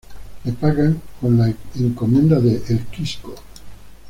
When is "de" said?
2.39-2.63